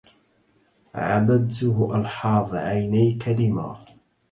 عبدته 0.95 1.95
ألحاظ 1.95 2.55
عينيك 2.55 3.27
لما 3.27 3.79